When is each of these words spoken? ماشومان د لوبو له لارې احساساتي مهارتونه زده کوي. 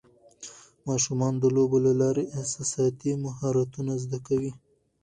ماشومان 0.87 1.33
د 1.39 1.43
لوبو 1.55 1.77
له 1.85 1.93
لارې 2.01 2.23
احساساتي 2.39 3.11
مهارتونه 3.25 3.93
زده 4.03 4.19
کوي. 4.27 4.51